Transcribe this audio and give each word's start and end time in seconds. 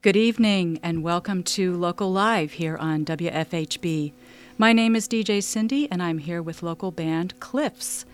Good 0.00 0.16
evening 0.16 0.78
and 0.80 1.02
welcome 1.02 1.42
to 1.42 1.76
Local 1.76 2.12
Live 2.12 2.52
here 2.52 2.76
on 2.76 3.04
WFHB. 3.04 4.12
My 4.56 4.72
name 4.72 4.94
is 4.94 5.08
DJ 5.08 5.42
Cindy 5.42 5.90
and 5.90 6.00
I'm 6.00 6.18
here 6.18 6.40
with 6.40 6.62
local 6.62 6.92
band 6.92 7.40
Cliffs. 7.40 8.04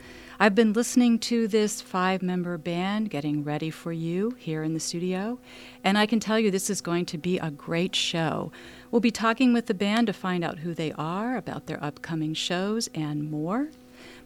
I've 0.40 0.54
been 0.54 0.72
listening 0.72 1.18
to 1.18 1.46
this 1.46 1.82
five 1.82 2.22
member 2.22 2.56
band 2.56 3.10
getting 3.10 3.44
ready 3.44 3.68
for 3.68 3.92
you 3.92 4.34
here 4.38 4.62
in 4.62 4.72
the 4.72 4.80
studio, 4.80 5.38
and 5.84 5.98
I 5.98 6.06
can 6.06 6.20
tell 6.20 6.38
you 6.38 6.50
this 6.50 6.70
is 6.70 6.80
going 6.80 7.04
to 7.04 7.18
be 7.18 7.38
a 7.38 7.50
great 7.50 7.94
show. 7.94 8.50
We'll 8.90 9.00
be 9.00 9.10
talking 9.10 9.52
with 9.52 9.66
the 9.66 9.74
band 9.74 10.06
to 10.06 10.14
find 10.14 10.42
out 10.42 10.60
who 10.60 10.72
they 10.72 10.92
are, 10.92 11.36
about 11.36 11.66
their 11.66 11.84
upcoming 11.84 12.32
shows, 12.32 12.88
and 12.94 13.30
more. 13.30 13.68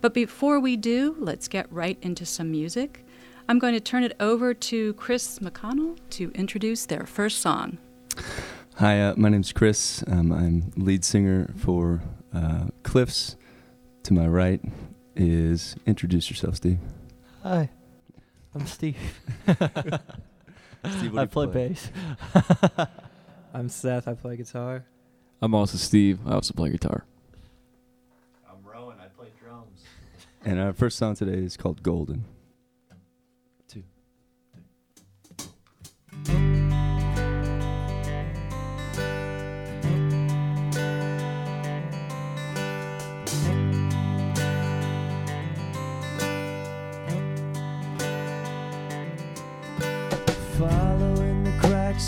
But 0.01 0.15
before 0.15 0.61
we 0.61 0.77
do, 0.77 1.17
let's 1.19 1.49
get 1.49 1.67
right 1.73 1.99
into 2.03 2.25
some 2.25 2.53
music. 2.53 3.05
I'm 3.51 3.59
going 3.59 3.73
to 3.73 3.81
turn 3.81 4.05
it 4.05 4.15
over 4.21 4.53
to 4.53 4.93
Chris 4.95 5.39
McConnell 5.39 5.97
to 6.11 6.31
introduce 6.33 6.85
their 6.85 7.07
first 7.07 7.39
song. 7.41 7.79
Hi, 8.77 9.01
uh, 9.01 9.15
my 9.17 9.31
name's 9.31 9.53
Chris. 9.53 10.05
Um, 10.07 10.31
I'm 10.33 10.71
lead 10.77 11.03
singer 11.03 11.51
for 11.57 12.03
uh, 12.35 12.67
Cliffs. 12.83 13.37
To 14.05 14.13
my 14.15 14.27
right 14.27 14.61
is 15.17 15.77
introduce 15.87 16.29
yourself, 16.31 16.57
Steve. 16.57 16.79
Hi, 17.43 17.69
I'm 18.55 18.67
Steve. 18.67 18.97
Steve, 19.47 21.19
I 21.19 21.27
play, 21.27 21.47
play? 21.47 21.69
bass. 21.69 21.91
I'm 23.55 23.69
Seth. 23.69 24.09
I 24.09 24.15
play 24.15 24.37
guitar. 24.37 24.85
I'm 25.43 25.55
also 25.55 25.77
Steve. 25.79 26.21
I 26.27 26.33
also 26.33 26.55
play 26.55 26.71
guitar. 26.71 27.05
I'm 28.49 28.59
Rowan. 28.65 28.97
I 29.01 29.09
play 29.09 29.29
drums. 29.43 29.85
And 30.45 30.61
our 30.61 30.73
first 30.73 30.97
song 30.99 31.15
today 31.15 31.39
is 31.39 31.57
called 31.57 31.83
Golden. 31.83 32.25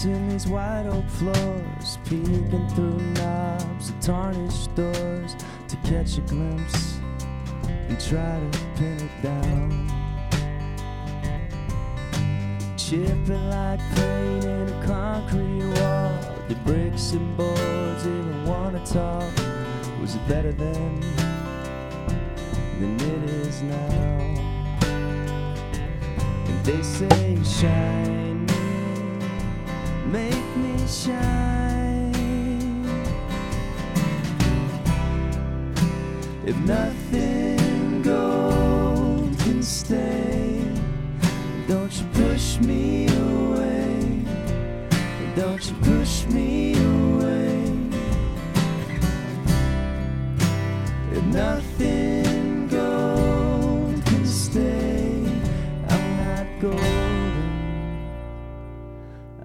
In 0.04 0.28
these 0.28 0.46
white 0.46 0.86
oak 0.86 1.08
floors, 1.08 1.98
peeking 2.04 2.68
through 2.74 2.98
knobs 3.14 3.90
and 3.90 4.02
tarnished 4.02 4.74
doors 4.74 5.36
to 5.68 5.76
catch 5.84 6.16
a 6.16 6.22
glimpse 6.22 6.98
and 7.66 8.00
try 8.00 8.40
to 8.40 8.58
pin 8.76 8.96
it 8.98 9.22
down. 9.22 9.88
Chipping 12.76 13.50
like 13.50 13.80
paint 13.94 14.44
in 14.44 14.68
a 14.68 14.86
concrete 14.86 15.64
wall, 15.80 16.12
the 16.48 16.54
bricks 16.64 17.12
and 17.12 17.36
boards 17.36 18.06
even 18.06 18.44
wanna 18.46 18.84
talk. 18.86 19.32
Was 20.00 20.14
it 20.14 20.26
better 20.28 20.52
then 20.52 21.00
than 22.80 22.94
it 22.94 23.30
is 23.30 23.62
now? 23.62 24.20
And 26.46 26.64
they 26.64 26.82
say, 26.82 27.38
shine 27.44 28.29
make 30.10 30.56
me 30.56 30.76
shine. 30.88 32.12
If 36.44 36.56
nothing 36.66 38.02
gold 38.02 39.38
can 39.38 39.62
stay, 39.62 40.64
don't 41.68 41.92
you 41.92 42.06
push 42.12 42.58
me 42.58 43.06
away. 43.06 43.19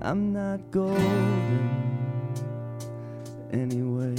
I'm 0.06 0.32
not 0.32 0.60
golden 0.70 1.68
anyway. 3.52 4.16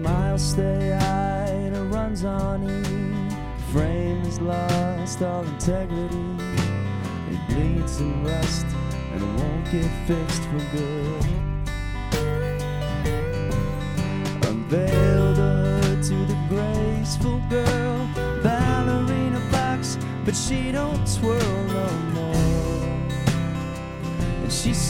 Miles 0.00 0.42
stay 0.42 0.98
high, 0.98 1.46
and 1.46 1.76
it 1.76 1.94
runs 1.94 2.24
on 2.24 2.68
E. 2.68 3.72
Frame 3.72 4.22
is 4.22 4.40
lost 4.40 5.22
all 5.22 5.44
integrity. 5.44 6.16
It 7.30 7.40
bleeds 7.50 8.00
and 8.00 8.26
rust, 8.26 8.66
and 9.12 9.22
won't 9.38 9.70
get 9.70 9.88
fixed 10.08 10.42
for 10.42 10.76
good. 10.76 11.37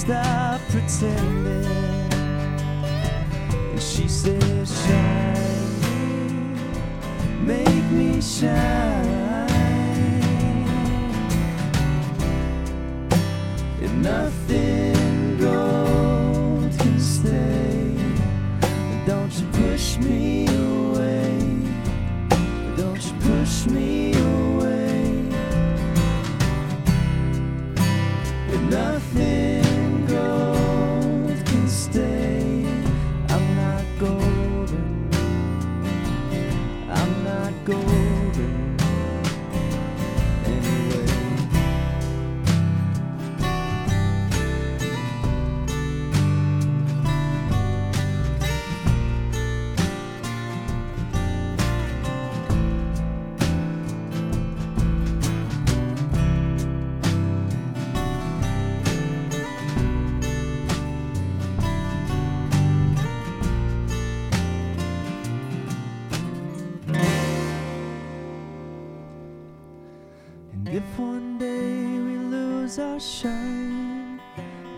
And 0.08 0.14
she 0.14 0.58
pretending. 0.70 1.66
And 3.52 3.82
she 3.82 4.08
says, 4.08 4.86
Shine, 4.86 6.54
make 7.46 7.84
me 7.90 8.22
shine. 8.22 9.48
If 13.82 13.92
nothing 13.92 14.87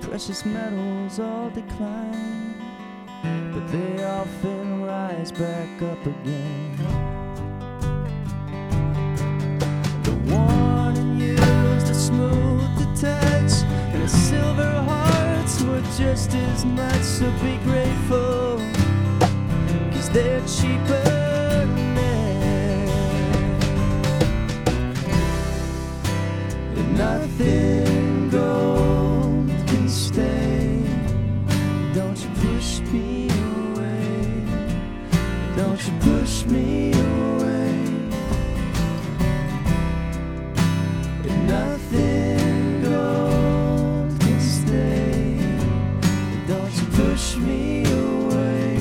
precious 0.01 0.45
metals 0.45 1.19
all 1.19 1.51
decline, 1.51 2.55
but 3.53 3.67
they 3.73 4.05
often 4.05 4.83
rise 4.83 5.33
back 5.33 5.83
up 5.83 6.07
again. 6.07 6.77
The 10.03 10.13
worn 10.31 10.97
and 10.97 11.21
used 11.21 11.91
are 11.91 11.95
smooth 11.95 12.79
to 12.79 12.87
touch, 13.01 13.53
and 13.93 14.03
the 14.03 14.09
silver 14.09 14.73
hearts 14.83 15.63
were 15.63 15.83
just 15.97 16.35
as 16.35 16.65
much. 16.65 17.03
So 17.03 17.31
be 17.43 17.57
grateful, 17.65 18.59
cause 19.93 20.11
they're 20.11 20.45
cheaper. 20.47 21.21
nothing 27.01 28.00
me 36.51 36.93
away. 36.93 37.75
If 41.25 41.37
nothing 41.47 42.83
gold 42.83 44.21
can 44.21 44.41
stay, 44.41 45.39
don't 46.49 46.75
you 46.75 46.87
push 46.97 47.37
me 47.37 47.85
away. 47.85 48.79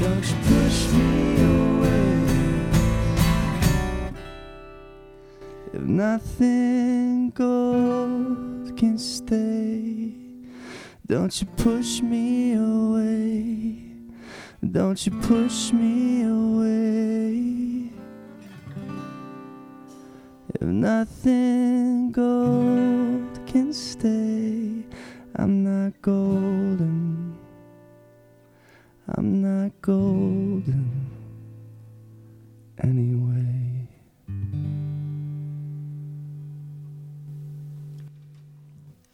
Don't 0.00 0.24
you 0.30 0.36
push 0.46 0.78
me 0.92 1.42
away. 1.42 2.22
If 5.72 5.82
nothing 5.82 7.30
gold 7.30 8.76
can 8.76 8.96
stay, 8.96 10.14
don't 11.06 11.40
you 11.40 11.46
push 11.56 12.00
me 12.00 12.54
away. 12.54 13.87
Don't 14.60 15.06
you 15.06 15.12
push 15.20 15.72
me 15.72 16.22
away. 16.24 17.92
If 20.54 20.62
nothing 20.62 22.10
gold 22.10 23.38
can 23.46 23.72
stay, 23.72 24.84
I'm 25.36 25.62
not 25.62 25.92
golden. 26.02 27.38
I'm 29.16 29.40
not 29.40 29.70
golden 29.80 30.90
anyway. 32.82 33.88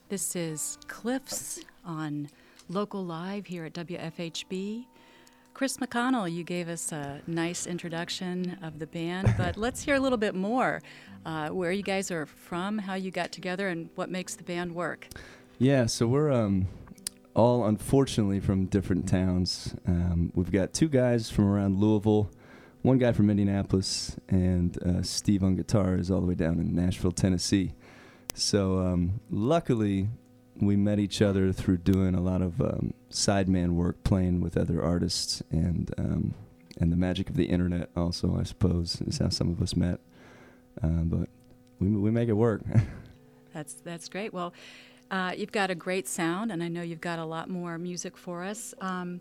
This 0.08 0.35
is 0.35 0.79
Cliffs 0.88 1.61
on 1.85 2.31
Local 2.70 3.05
Live 3.05 3.47
here 3.47 3.67
at 3.67 3.75
WFHB. 3.75 4.87
Chris 5.54 5.76
McConnell, 5.76 6.30
you 6.30 6.42
gave 6.42 6.68
us 6.68 6.90
a 6.90 7.22
nice 7.28 7.64
introduction 7.64 8.58
of 8.60 8.80
the 8.80 8.88
band, 8.88 9.32
but 9.38 9.56
let's 9.56 9.84
hear 9.84 9.94
a 9.94 10.00
little 10.00 10.18
bit 10.18 10.34
more. 10.34 10.82
Uh, 11.24 11.48
where 11.50 11.70
you 11.70 11.82
guys 11.82 12.10
are 12.10 12.26
from, 12.26 12.76
how 12.76 12.94
you 12.94 13.12
got 13.12 13.30
together, 13.30 13.68
and 13.68 13.88
what 13.94 14.10
makes 14.10 14.34
the 14.34 14.42
band 14.42 14.74
work. 14.74 15.06
Yeah, 15.58 15.86
so 15.86 16.08
we're 16.08 16.32
um, 16.32 16.66
all 17.34 17.66
unfortunately 17.66 18.40
from 18.40 18.66
different 18.66 19.08
towns. 19.08 19.76
Um, 19.86 20.32
we've 20.34 20.50
got 20.50 20.72
two 20.72 20.88
guys 20.88 21.30
from 21.30 21.46
around 21.46 21.78
Louisville, 21.78 22.30
one 22.82 22.98
guy 22.98 23.12
from 23.12 23.30
Indianapolis, 23.30 24.16
and 24.28 24.76
uh, 24.82 25.02
Steve 25.02 25.44
on 25.44 25.54
guitar 25.54 25.94
is 25.94 26.10
all 26.10 26.20
the 26.20 26.26
way 26.26 26.34
down 26.34 26.58
in 26.58 26.74
Nashville, 26.74 27.12
Tennessee. 27.12 27.74
So 28.34 28.80
um, 28.80 29.20
luckily, 29.30 30.08
we 30.60 30.76
met 30.76 30.98
each 30.98 31.20
other 31.20 31.52
through 31.52 31.78
doing 31.78 32.14
a 32.14 32.20
lot 32.20 32.42
of 32.42 32.60
um, 32.60 32.94
sideman 33.10 33.70
work, 33.70 34.02
playing 34.04 34.40
with 34.40 34.56
other 34.56 34.82
artists, 34.82 35.42
and 35.50 35.92
um, 35.98 36.34
and 36.80 36.92
the 36.92 36.96
magic 36.96 37.28
of 37.28 37.36
the 37.36 37.46
internet. 37.46 37.90
Also, 37.96 38.36
I 38.38 38.44
suppose 38.44 39.00
is 39.02 39.18
how 39.18 39.28
some 39.28 39.50
of 39.50 39.60
us 39.62 39.76
met. 39.76 40.00
Um, 40.82 41.08
but 41.08 41.28
we 41.80 41.88
we 41.88 42.10
make 42.10 42.28
it 42.28 42.34
work. 42.34 42.62
That's 43.52 43.74
that's 43.74 44.08
great. 44.08 44.34
Well, 44.34 44.52
uh, 45.12 45.32
you've 45.36 45.52
got 45.52 45.70
a 45.70 45.76
great 45.76 46.08
sound, 46.08 46.50
and 46.50 46.60
I 46.60 46.66
know 46.66 46.82
you've 46.82 47.00
got 47.00 47.20
a 47.20 47.24
lot 47.24 47.48
more 47.48 47.78
music 47.78 48.16
for 48.16 48.42
us. 48.42 48.74
Um, 48.80 49.20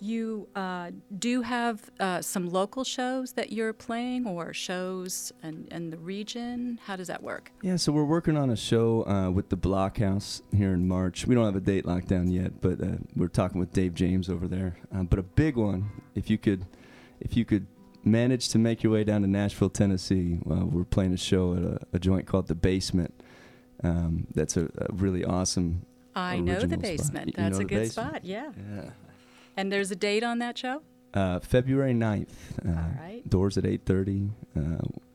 you 0.00 0.48
uh, 0.54 0.90
do 1.18 1.42
have 1.42 1.90
uh, 2.00 2.20
some 2.20 2.50
local 2.50 2.84
shows 2.84 3.32
that 3.32 3.52
you're 3.52 3.72
playing, 3.72 4.26
or 4.26 4.52
shows 4.52 5.32
in, 5.42 5.68
in 5.70 5.90
the 5.90 5.98
region. 5.98 6.78
How 6.84 6.96
does 6.96 7.08
that 7.08 7.22
work? 7.22 7.50
Yeah, 7.62 7.76
so 7.76 7.92
we're 7.92 8.04
working 8.04 8.36
on 8.36 8.50
a 8.50 8.56
show 8.56 9.06
uh, 9.06 9.30
with 9.30 9.48
the 9.48 9.56
Blockhouse 9.56 10.42
here 10.54 10.72
in 10.72 10.86
March. 10.86 11.26
We 11.26 11.34
don't 11.34 11.44
have 11.44 11.56
a 11.56 11.60
date 11.60 11.86
locked 11.86 12.08
down 12.08 12.30
yet, 12.30 12.60
but 12.60 12.80
uh, 12.80 12.98
we're 13.14 13.28
talking 13.28 13.58
with 13.58 13.72
Dave 13.72 13.94
James 13.94 14.28
over 14.28 14.46
there. 14.46 14.76
Um, 14.92 15.06
but 15.06 15.18
a 15.18 15.22
big 15.22 15.56
one, 15.56 15.90
if 16.14 16.28
you 16.30 16.38
could, 16.38 16.66
if 17.20 17.36
you 17.36 17.44
could 17.44 17.66
manage 18.04 18.48
to 18.50 18.58
make 18.58 18.82
your 18.82 18.92
way 18.92 19.04
down 19.04 19.22
to 19.22 19.26
Nashville, 19.26 19.70
Tennessee, 19.70 20.38
uh, 20.50 20.64
we're 20.64 20.84
playing 20.84 21.12
a 21.12 21.18
show 21.18 21.54
at 21.54 21.62
a, 21.62 21.78
a 21.94 21.98
joint 21.98 22.26
called 22.26 22.48
the 22.48 22.54
Basement. 22.54 23.12
Um, 23.82 24.26
that's 24.34 24.56
a, 24.56 24.64
a, 24.78 24.92
really 24.92 25.24
awesome. 25.24 25.84
I 26.14 26.38
know 26.38 26.60
the 26.60 26.78
basement. 26.78 27.32
Spot. 27.32 27.44
That's 27.44 27.58
a 27.58 27.64
good 27.64 27.80
basement? 27.80 28.08
spot. 28.08 28.24
Yeah. 28.24 28.52
Yeah. 28.74 28.90
And 29.56 29.72
there's 29.72 29.90
a 29.90 29.96
date 29.96 30.22
on 30.22 30.38
that 30.40 30.58
show. 30.58 30.82
Uh, 31.14 31.40
February 31.40 31.94
9th. 31.94 32.28
Uh, 32.64 32.68
All 32.68 32.74
right. 33.00 33.22
Doors 33.28 33.56
at 33.56 33.64
8:30. 33.64 34.30
Uh, 34.56 34.60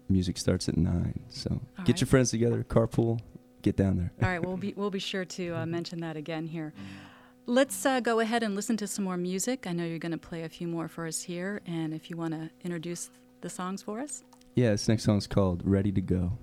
music 0.10 0.38
starts 0.38 0.68
at 0.68 0.78
nine. 0.78 1.20
So 1.30 1.50
All 1.52 1.60
get 1.86 1.94
right. 1.94 2.02
your 2.02 2.08
friends 2.08 2.32
together, 2.32 2.66
carpool, 2.68 3.20
get 3.62 3.76
down 3.78 3.98
there. 3.98 4.12
All 4.22 4.30
right, 4.30 4.46
we'll 4.46 4.58
be 4.58 4.74
we'll 4.76 4.92
be 4.92 5.00
sure 5.00 5.26
to 5.26 5.56
uh, 5.56 5.66
mention 5.66 6.02
that 6.02 6.18
again 6.18 6.48
here. 6.48 6.74
Let's 7.46 7.86
uh, 7.86 8.00
go 8.02 8.20
ahead 8.20 8.44
and 8.44 8.56
listen 8.56 8.78
to 8.78 8.88
some 8.88 9.06
more 9.06 9.18
music. 9.18 9.66
I 9.66 9.74
know 9.74 9.86
you're 9.86 10.00
going 10.00 10.12
to 10.12 10.18
play 10.18 10.44
a 10.44 10.50
few 10.50 10.68
more 10.68 10.88
for 10.88 11.08
us 11.08 11.24
here, 11.24 11.62
and 11.66 11.94
if 11.94 12.10
you 12.10 12.18
want 12.18 12.34
to 12.34 12.50
introduce 12.64 13.10
the 13.42 13.50
songs 13.50 13.82
for 13.82 14.00
us. 14.00 14.24
Yeah, 14.56 14.72
this 14.72 14.88
next 14.88 15.04
song 15.04 15.18
is 15.18 15.28
called 15.28 15.62
"Ready 15.66 15.92
to 15.92 16.02
Go." 16.02 16.38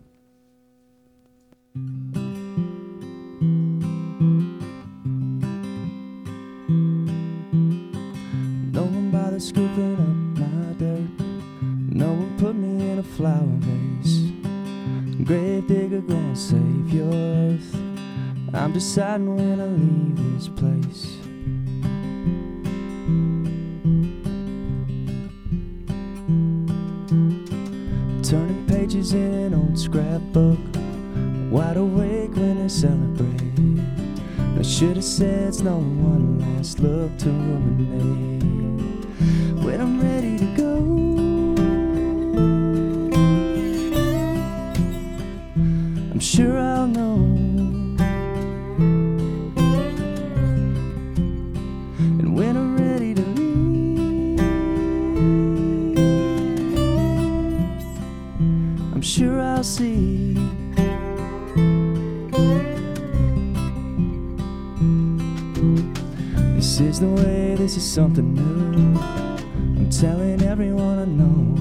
Scooping 9.49 9.95
up 9.95 10.39
my 10.39 10.73
dirt. 10.75 11.09
No 11.91 12.13
one 12.13 12.37
put 12.39 12.55
me 12.55 12.91
in 12.91 12.99
a 12.99 13.03
flower 13.03 13.57
vase. 13.65 14.31
Gravedigger 15.25 16.03
gonna 16.03 16.37
save 16.37 16.93
your 16.93 17.11
earth. 17.15 17.75
I'm 18.53 18.73
deciding 18.75 19.35
when 19.37 19.59
I 19.59 19.69
leave 19.69 20.17
this 20.35 20.49
place. 20.49 21.17
Turning 28.29 28.67
pages 28.67 29.15
in 29.15 29.33
an 29.47 29.55
old 29.55 29.79
scrapbook. 29.79 30.59
Wide 31.51 31.79
awake 31.79 32.37
when 32.37 32.59
they 32.61 32.69
celebrate. 32.69 33.81
I 34.59 34.63
should 34.63 34.97
have 34.97 35.05
said 35.05 35.49
it's 35.49 35.63
no 35.63 35.79
one 35.79 36.39
last 36.39 36.81
look 36.81 37.17
to 37.21 37.31
ruminate. 37.31 38.38
Something 67.99 68.33
new. 68.33 68.97
I'm 69.01 69.91
telling 69.91 70.41
everyone 70.43 71.01
I 71.01 71.05
know. 71.05 71.57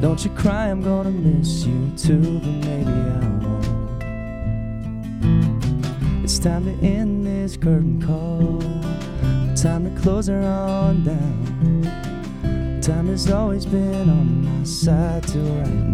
Don't 0.00 0.24
you 0.24 0.30
cry, 0.30 0.70
I'm 0.70 0.80
gonna 0.80 1.10
miss 1.10 1.66
you 1.66 1.92
too, 1.98 2.38
but 2.38 2.54
maybe 2.64 2.90
I 2.90 3.18
won't. 3.42 3.66
It's 6.24 6.38
time 6.38 6.64
to 6.64 6.72
end 6.82 7.26
this 7.26 7.58
curtain 7.58 8.00
call. 8.00 8.58
Time 9.54 9.84
to 9.84 10.00
close 10.00 10.28
her 10.28 10.40
on 10.40 11.04
down. 11.04 12.80
Time 12.80 13.08
has 13.08 13.30
always 13.30 13.66
been 13.66 14.08
on 14.08 14.44
my 14.46 14.64
side 14.64 15.24
till 15.24 15.42
right 15.42 15.68
now. 15.68 15.89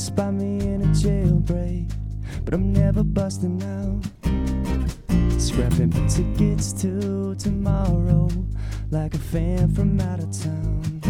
Spot 0.00 0.32
me 0.32 0.58
in 0.66 0.80
a 0.80 0.86
jailbreak, 0.86 1.92
but 2.46 2.54
I'm 2.54 2.72
never 2.72 3.04
busting 3.04 3.62
out. 3.62 4.02
Scrapping 5.38 5.90
tickets 6.08 6.72
to 6.80 7.34
tomorrow, 7.34 8.28
like 8.90 9.14
a 9.14 9.18
fan 9.18 9.74
from 9.74 10.00
out 10.00 10.20
of 10.20 10.30
town. 10.32 11.00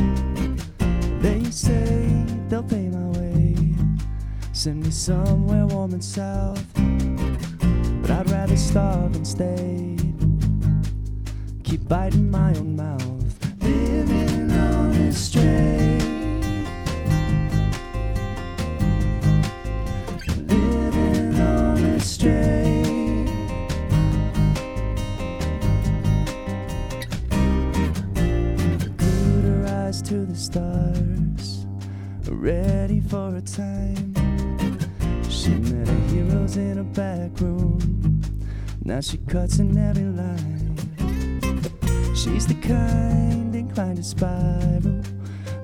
They 1.21 1.45
say 1.51 2.25
they'll 2.49 2.65
pay 2.65 2.89
my 2.89 3.19
way, 3.19 3.55
send 4.53 4.83
me 4.83 4.91
somewhere 4.91 5.67
warm 5.67 5.93
and 5.93 6.05
south. 6.05 6.67
But 6.75 8.11
I'd 8.11 8.31
rather 8.31 8.57
starve 8.57 9.15
and 9.15 9.27
stay. 9.27 9.97
Keep 11.63 11.87
biting 11.87 12.29
my 12.29 12.53
own 12.57 12.75
mouth, 12.75 13.63
living 13.63 14.51
on 14.51 15.07
the 15.07 15.13
straight. 15.13 15.80
Stars, 30.51 31.65
ready 32.29 33.01
for 33.01 33.37
a 33.37 33.41
time. 33.41 34.15
She 35.29 35.51
met 35.51 35.87
her 35.87 36.09
heroes 36.09 36.57
in 36.57 36.79
a 36.79 36.83
back 36.83 37.39
room. 37.41 38.21
Now 38.85 39.01
she 39.01 39.19
cuts 39.19 39.61
in 39.61 39.79
every 39.79 40.05
line. 40.05 40.77
She's 42.17 42.47
the 42.49 42.55
kind 42.55 43.55
inclined 43.55 43.99
to 43.99 44.03
spiral, 44.03 45.03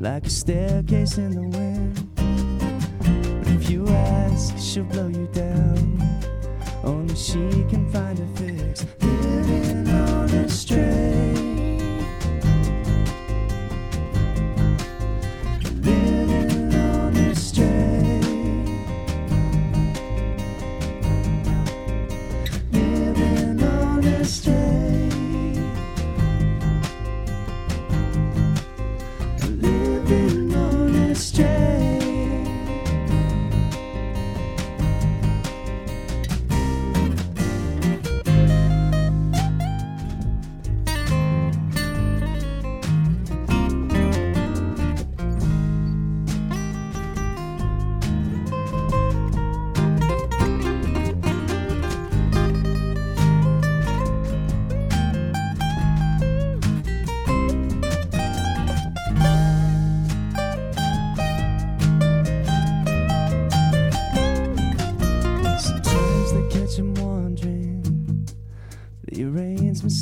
like 0.00 0.26
a 0.26 0.30
staircase 0.30 1.18
in 1.18 1.30
the 1.32 1.58
wind. 1.58 1.94
But 2.14 3.48
If 3.54 3.68
you 3.68 3.88
ask, 3.88 4.56
she'll 4.56 4.84
blow 4.84 5.08
you 5.08 5.26
down. 5.32 6.00
Only 6.84 7.16
she 7.16 7.64
can 7.70 7.90
find 7.90 8.18
a 8.20 8.26
fix. 8.38 8.86
Living 9.00 9.88
on 9.88 10.30
a 10.30 10.48
string. 10.48 10.85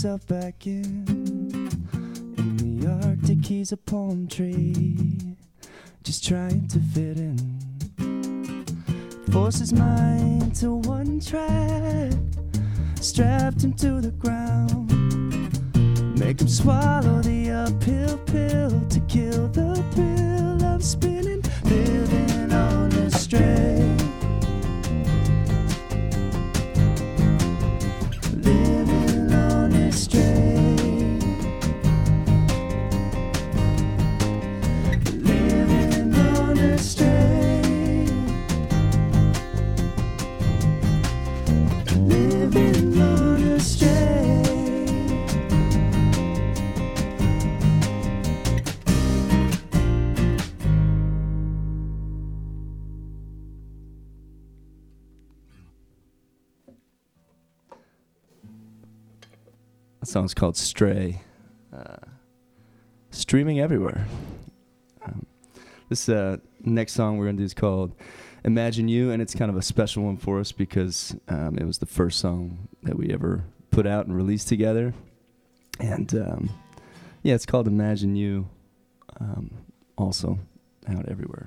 Himself 0.04 0.26
back 0.26 0.66
in. 0.66 1.02
In 2.36 2.78
the 2.78 3.06
Arctic, 3.06 3.42
he's 3.46 3.72
a 3.72 3.76
palm 3.78 4.28
tree, 4.28 5.16
just 6.02 6.22
trying 6.22 6.68
to 6.68 6.78
fit 6.78 7.16
in. 7.16 8.66
Forces 9.32 9.72
mind 9.72 10.54
to 10.56 10.74
one 10.74 11.20
track, 11.20 12.12
strapped 13.00 13.64
him 13.64 13.72
to 13.72 14.02
the 14.02 14.10
ground. 14.10 14.92
Make 16.18 16.38
him 16.38 16.48
swallow 16.48 17.22
the 17.22 17.50
uphill 17.50 18.18
pill 18.26 18.86
to 18.90 19.00
kill 19.08 19.48
the 19.48 19.82
thrill 19.94 20.62
of 20.66 20.84
spinning, 20.84 21.42
living 21.64 22.52
on 22.52 22.92
a 22.92 23.10
string. 23.10 23.83
That 60.04 60.10
song's 60.10 60.34
called 60.34 60.54
Stray. 60.58 61.22
Uh, 61.74 61.96
streaming 63.08 63.58
everywhere. 63.58 64.06
Um, 65.02 65.24
this 65.88 66.10
uh, 66.10 66.36
next 66.60 66.92
song 66.92 67.16
we're 67.16 67.24
going 67.24 67.38
to 67.38 67.40
do 67.40 67.46
is 67.46 67.54
called 67.54 67.94
Imagine 68.44 68.86
You, 68.86 69.12
and 69.12 69.22
it's 69.22 69.34
kind 69.34 69.50
of 69.50 69.56
a 69.56 69.62
special 69.62 70.02
one 70.02 70.18
for 70.18 70.40
us 70.40 70.52
because 70.52 71.16
um, 71.28 71.56
it 71.56 71.64
was 71.64 71.78
the 71.78 71.86
first 71.86 72.20
song 72.20 72.68
that 72.82 72.98
we 72.98 73.14
ever 73.14 73.44
put 73.70 73.86
out 73.86 74.04
and 74.04 74.14
released 74.14 74.46
together. 74.46 74.92
And 75.80 76.14
um, 76.14 76.50
yeah, 77.22 77.34
it's 77.34 77.46
called 77.46 77.66
Imagine 77.66 78.14
You, 78.14 78.46
um, 79.18 79.52
also 79.96 80.38
out 80.86 81.08
everywhere. 81.08 81.46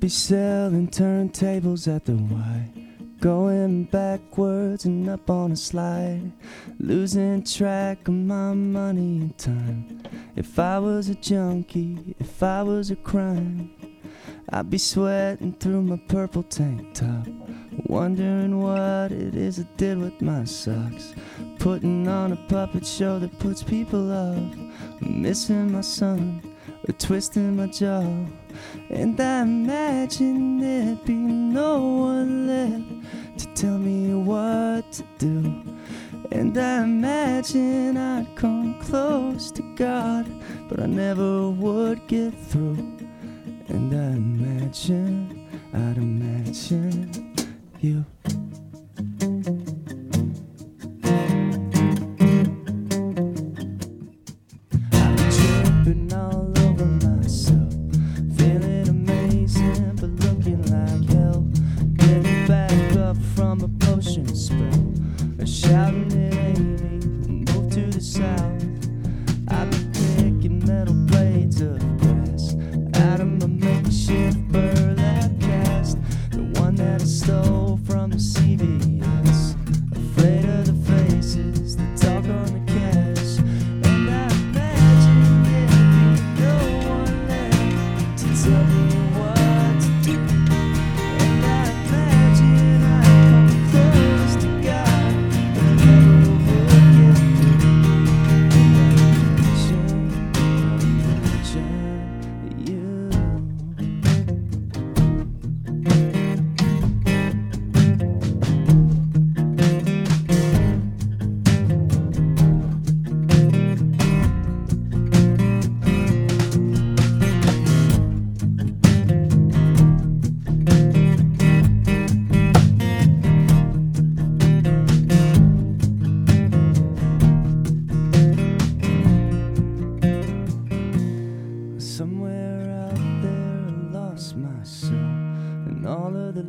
Be 0.00 0.10
selling 0.10 0.88
turntables 0.88 1.88
at 1.88 2.04
the 2.04 2.16
Y. 2.16 2.70
Going 3.18 3.84
backwards 3.84 4.84
and 4.84 5.08
up 5.08 5.30
on 5.30 5.52
a 5.52 5.56
slide. 5.56 6.32
Losing 6.78 7.42
track 7.42 8.06
of 8.06 8.14
my 8.14 8.52
money 8.52 9.20
and 9.20 9.38
time. 9.38 10.02
If 10.36 10.58
I 10.58 10.78
was 10.78 11.08
a 11.08 11.14
junkie, 11.14 12.14
if 12.20 12.42
I 12.42 12.62
was 12.62 12.90
a 12.90 12.96
crime, 12.96 13.70
I'd 14.50 14.68
be 14.68 14.76
sweating 14.76 15.54
through 15.54 15.82
my 15.82 15.96
purple 16.08 16.42
tank 16.42 16.92
top. 16.94 17.26
Wondering 17.86 18.60
what 18.60 19.12
it 19.12 19.34
is 19.34 19.58
I 19.58 19.66
did 19.78 19.98
with 19.98 20.20
my 20.20 20.44
socks. 20.44 21.14
Putting 21.58 22.06
on 22.06 22.32
a 22.32 22.36
puppet 22.48 22.86
show 22.86 23.18
that 23.18 23.38
puts 23.38 23.62
people 23.62 24.12
off. 24.12 24.54
Missing 25.00 25.72
my 25.72 25.80
son, 25.80 26.42
or 26.86 26.92
twisting 26.92 27.56
my 27.56 27.66
jaw. 27.68 28.04
And 28.90 29.20
I 29.20 29.42
imagine 29.42 30.58
there'd 30.58 31.04
be 31.04 31.14
no 31.14 31.78
one 31.80 32.46
left 32.46 33.38
to 33.40 33.54
tell 33.54 33.78
me 33.78 34.14
what 34.14 34.92
to 34.92 35.04
do. 35.18 35.62
And 36.32 36.56
I 36.56 36.82
imagine 36.82 37.96
I'd 37.96 38.34
come 38.36 38.80
close 38.80 39.50
to 39.52 39.62
God, 39.76 40.26
but 40.68 40.80
I 40.80 40.86
never 40.86 41.48
would 41.50 42.06
get 42.06 42.34
through. 42.34 42.98
And 43.68 43.92
I 43.92 44.16
imagine, 44.16 45.48
I'd 45.72 45.96
imagine 45.96 47.34
you. 47.80 48.04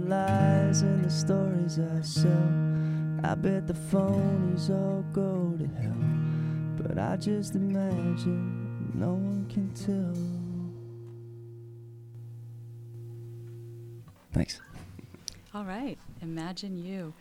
Lies 0.05 0.81
and 0.81 1.03
the 1.03 1.09
stories 1.09 1.79
I 1.79 2.01
sell. 2.01 2.67
I 3.23 3.35
bet 3.35 3.67
the 3.67 3.73
phonies 3.73 4.69
all 4.69 5.03
go 5.11 5.55
to 5.57 5.67
hell. 5.81 5.93
But 6.77 6.97
I 6.99 7.17
just 7.17 7.55
imagine 7.55 8.91
no 8.93 9.13
one 9.13 9.45
can 9.49 9.73
tell. 9.73 10.13
Thanks. 14.33 14.61
All 15.53 15.65
right. 15.65 15.97
Imagine 16.21 16.77
you. 16.77 17.13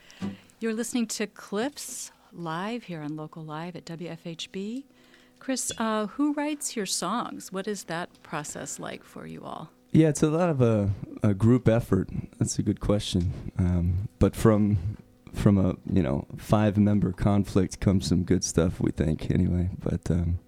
You're 0.60 0.74
listening 0.74 1.06
to 1.08 1.26
Cliffs 1.26 2.12
live 2.32 2.84
here 2.84 3.00
on 3.00 3.16
Local 3.16 3.42
Live 3.42 3.76
at 3.76 3.86
WFHB. 3.86 4.84
Chris, 5.38 5.72
uh, 5.78 6.06
who 6.06 6.32
writes 6.34 6.76
your 6.76 6.86
songs? 6.86 7.52
What 7.52 7.66
is 7.66 7.84
that 7.84 8.10
process 8.22 8.78
like 8.78 9.04
for 9.04 9.26
you 9.26 9.42
all? 9.44 9.70
Yeah, 9.96 10.08
it's 10.08 10.22
a 10.22 10.28
lot 10.28 10.50
of 10.50 10.60
a, 10.60 10.90
a 11.22 11.32
group 11.32 11.66
effort. 11.66 12.10
That's 12.38 12.58
a 12.58 12.62
good 12.62 12.80
question. 12.80 13.50
Um, 13.58 14.10
but 14.18 14.36
from 14.36 14.98
from 15.32 15.56
a 15.56 15.76
you 15.90 16.02
know 16.02 16.26
five 16.36 16.76
member 16.76 17.12
conflict 17.12 17.80
comes 17.80 18.06
some 18.06 18.22
good 18.22 18.44
stuff. 18.44 18.78
We 18.78 18.90
think 18.90 19.30
anyway. 19.30 19.70
But 19.78 20.10
um, 20.10 20.38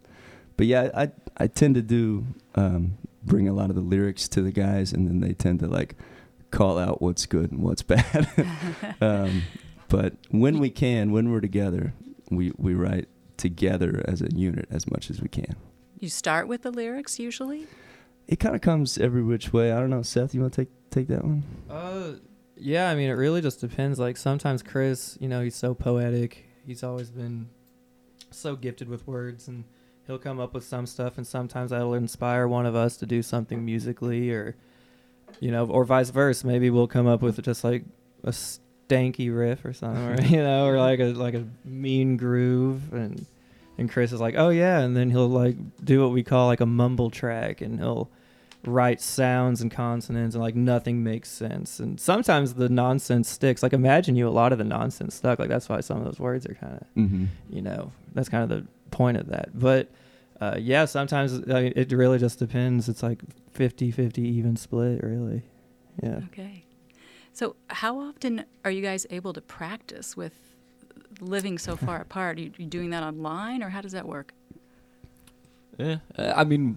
but 0.58 0.66
yeah, 0.66 0.90
I 0.94 1.12
I 1.38 1.46
tend 1.46 1.76
to 1.76 1.82
do 1.82 2.26
um, 2.56 2.98
bring 3.24 3.48
a 3.48 3.54
lot 3.54 3.70
of 3.70 3.76
the 3.76 3.80
lyrics 3.80 4.28
to 4.28 4.42
the 4.42 4.52
guys, 4.52 4.92
and 4.92 5.08
then 5.08 5.20
they 5.20 5.32
tend 5.32 5.60
to 5.60 5.66
like 5.66 5.94
call 6.50 6.78
out 6.78 7.00
what's 7.00 7.24
good 7.24 7.50
and 7.50 7.62
what's 7.62 7.82
bad. 7.94 8.28
um, 9.00 9.44
but 9.88 10.12
when 10.30 10.58
we 10.58 10.68
can, 10.68 11.10
when 11.10 11.32
we're 11.32 11.40
together, 11.40 11.94
we 12.30 12.52
we 12.58 12.74
write 12.74 13.08
together 13.38 14.04
as 14.06 14.20
a 14.20 14.28
unit 14.30 14.68
as 14.70 14.90
much 14.90 15.08
as 15.08 15.22
we 15.22 15.28
can. 15.28 15.56
You 15.98 16.10
start 16.10 16.48
with 16.48 16.64
the 16.64 16.70
lyrics 16.70 17.18
usually? 17.18 17.66
It 18.28 18.38
kind 18.38 18.54
of 18.54 18.60
comes 18.60 18.98
every 18.98 19.22
which 19.22 19.52
way. 19.52 19.72
I 19.72 19.80
don't 19.80 19.90
know, 19.90 20.02
Seth. 20.02 20.34
You 20.34 20.42
want 20.42 20.52
to 20.52 20.64
take 20.64 20.90
take 20.90 21.08
that 21.08 21.24
one? 21.24 21.42
Uh, 21.68 22.12
yeah. 22.56 22.90
I 22.90 22.94
mean, 22.94 23.08
it 23.08 23.14
really 23.14 23.40
just 23.40 23.60
depends. 23.60 23.98
Like 23.98 24.16
sometimes 24.16 24.62
Chris, 24.62 25.16
you 25.20 25.28
know, 25.28 25.42
he's 25.42 25.56
so 25.56 25.74
poetic. 25.74 26.46
He's 26.66 26.82
always 26.82 27.10
been 27.10 27.48
so 28.30 28.54
gifted 28.54 28.88
with 28.88 29.06
words, 29.06 29.48
and 29.48 29.64
he'll 30.06 30.18
come 30.18 30.38
up 30.38 30.52
with 30.52 30.64
some 30.64 30.86
stuff. 30.86 31.16
And 31.16 31.26
sometimes 31.26 31.70
that'll 31.70 31.94
inspire 31.94 32.46
one 32.46 32.66
of 32.66 32.74
us 32.76 32.98
to 32.98 33.06
do 33.06 33.22
something 33.22 33.64
musically, 33.64 34.30
or 34.30 34.56
you 35.40 35.50
know, 35.50 35.66
or 35.66 35.84
vice 35.84 36.10
versa. 36.10 36.46
Maybe 36.46 36.68
we'll 36.68 36.86
come 36.86 37.06
up 37.06 37.22
with 37.22 37.42
just 37.42 37.64
like 37.64 37.84
a 38.24 38.30
stanky 38.30 39.34
riff 39.34 39.64
or 39.64 39.72
something, 39.72 40.04
or 40.04 40.20
you 40.26 40.42
know, 40.42 40.66
or 40.66 40.78
like 40.78 41.00
a 41.00 41.12
like 41.12 41.34
a 41.34 41.46
mean 41.64 42.18
groove, 42.18 42.92
and 42.92 43.24
and 43.78 43.90
Chris 43.90 44.12
is 44.12 44.20
like, 44.20 44.34
oh 44.36 44.50
yeah, 44.50 44.80
and 44.80 44.96
then 44.96 45.10
he'll 45.10 45.28
like 45.28 45.56
do 45.82 46.02
what 46.02 46.12
we 46.12 46.22
call 46.22 46.46
like 46.46 46.60
a 46.60 46.66
mumble 46.66 47.10
track, 47.10 47.60
and 47.60 47.78
he'll 47.78 48.10
write 48.64 49.00
sounds 49.00 49.60
and 49.62 49.70
consonants 49.70 50.34
and 50.34 50.42
like 50.42 50.54
nothing 50.54 51.02
makes 51.02 51.30
sense 51.30 51.78
and 51.80 52.00
sometimes 52.00 52.54
the 52.54 52.68
nonsense 52.68 53.28
sticks 53.28 53.62
like 53.62 53.72
imagine 53.72 54.16
you 54.16 54.26
a 54.28 54.30
lot 54.30 54.52
of 54.52 54.58
the 54.58 54.64
nonsense 54.64 55.14
stuck 55.14 55.38
like 55.38 55.48
that's 55.48 55.68
why 55.68 55.80
some 55.80 55.96
of 55.98 56.04
those 56.04 56.18
words 56.18 56.44
are 56.46 56.54
kind 56.54 56.74
of 56.74 56.84
Mm-hmm. 56.96 57.26
you 57.50 57.62
know 57.62 57.92
that's 58.14 58.28
kind 58.28 58.42
of 58.42 58.48
the 58.48 58.66
point 58.90 59.16
of 59.16 59.28
that 59.28 59.50
but 59.54 59.88
uh, 60.40 60.56
yeah 60.58 60.84
sometimes 60.84 61.34
I 61.50 61.62
mean, 61.62 61.72
it 61.76 61.92
really 61.92 62.18
just 62.18 62.38
depends 62.38 62.88
it's 62.88 63.02
like 63.02 63.20
50 63.52 63.90
50 63.92 64.22
even 64.22 64.56
split 64.56 65.02
really 65.02 65.42
yeah 66.02 66.20
Okay. 66.32 66.64
So, 67.32 67.54
how 67.68 68.00
often 68.00 68.44
are 68.64 68.70
you 68.72 68.82
guys 68.82 69.06
able 69.10 69.32
to 69.32 69.40
practice 69.40 70.16
with 70.16 70.34
living 71.20 71.56
so 71.58 71.76
far 71.76 72.00
apart? 72.06 72.36
Are 72.36 72.40
you, 72.40 72.52
you 72.58 72.66
doing 72.66 72.90
that 72.90 73.04
online, 73.04 73.62
or 73.62 73.68
how 73.68 73.80
does 73.80 73.92
that 73.92 74.06
work? 74.08 74.32
Yeah, 75.78 75.98
I 76.18 76.42
mean, 76.42 76.76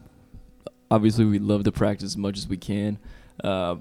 obviously 0.92 1.24
we 1.26 1.40
love 1.40 1.64
to 1.64 1.72
practice 1.72 2.12
as 2.12 2.18
much 2.18 2.38
as 2.38 2.48
we 2.48 2.58
can. 2.58 3.00
Uh, 3.44 3.78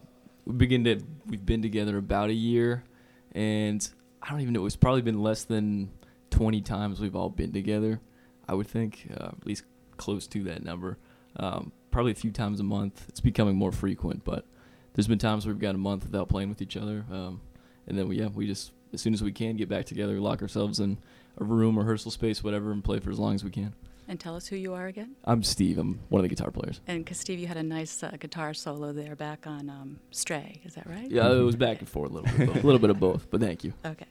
we 0.47 0.55
begin 0.55 0.85
to 0.85 1.03
we've 1.27 1.45
been 1.45 1.61
together 1.61 1.99
about 1.99 2.31
a 2.31 2.35
year, 2.35 2.85
and 3.33 3.87
I 4.23 4.31
don't 4.31 4.41
even 4.41 4.55
know. 4.55 4.65
It's 4.65 4.77
probably 4.77 5.03
been 5.03 5.23
less 5.23 5.45
than 5.45 5.91
twenty 6.31 6.63
times 6.63 7.01
we've 7.01 7.17
all 7.17 7.29
been 7.29 7.53
together. 7.53 8.01
I 8.49 8.55
would 8.55 8.69
think 8.69 9.09
uh, 9.13 9.27
at 9.27 9.47
least 9.47 9.65
close 9.97 10.27
to 10.29 10.45
that 10.45 10.65
number. 10.65 10.97
Um, 11.37 11.73
probably 11.91 12.13
a 12.13 12.17
few 12.17 12.31
times 12.31 12.61
a 12.61 12.65
month. 12.65 13.05
It's 13.09 13.21
becoming 13.21 13.57
more 13.57 13.73
frequent, 13.73 14.25
but 14.25 14.47
there's 14.95 15.09
been 15.09 15.19
times 15.19 15.45
where 15.45 15.55
we've 15.55 15.61
got 15.61 15.75
a 15.75 15.79
month 15.79 16.05
without 16.05 16.29
playing 16.29 16.49
with 16.49 16.63
each 16.63 16.77
other, 16.77 17.05
um, 17.13 17.41
and 17.87 17.99
then 17.99 18.09
we 18.09 18.17
yeah 18.17 18.29
we 18.29 18.47
just 18.47 18.73
as 18.93 19.01
soon 19.01 19.15
as 19.15 19.23
we 19.23 19.33
can 19.33 19.57
get 19.57 19.69
back 19.69 19.85
together, 19.85 20.19
lock 20.21 20.43
ourselves 20.43 20.81
in 20.81 20.99
a 21.39 21.45
room, 21.45 21.79
rehearsal 21.79 22.11
space, 22.11 22.43
whatever, 22.43 22.73
and 22.73 22.83
play 22.83 22.99
for 22.99 23.11
as 23.11 23.19
long 23.19 23.35
as 23.35 23.45
we 23.45 23.51
can. 23.51 23.75
And 24.11 24.19
tell 24.19 24.35
us 24.35 24.49
who 24.49 24.57
you 24.57 24.75
are 24.75 24.89
again. 24.89 25.15
I'm 25.25 25.45
Steve. 25.45 25.79
I'm 25.79 26.01
one 26.09 26.19
of 26.19 26.25
the 26.25 26.29
guitar 26.29 26.51
players. 26.51 26.81
And 26.89 27.05
because 27.05 27.19
Steve, 27.19 27.39
you 27.39 27.47
had 27.47 27.57
a 27.57 27.63
nice 27.63 28.03
uh, 28.03 28.11
guitar 28.19 28.53
solo 28.55 28.93
there 28.93 29.15
back 29.15 29.47
on 29.47 29.71
um, 29.71 30.01
Stray. 30.11 30.61
Is 30.65 30.75
that 30.75 30.85
right? 30.89 31.09
Yeah, 31.09 31.31
it 31.31 31.37
was 31.43 31.55
back 31.55 31.79
and 31.79 31.89
forth 31.89 32.11
a 32.11 32.15
little 32.15 32.37
bit, 32.37 32.49
a 32.49 32.67
little 32.67 32.81
bit 32.81 32.91
of 32.91 32.99
both. 33.09 33.31
But 33.31 33.41
thank 33.41 33.63
you. 33.63 33.73
Okay. 33.87 34.07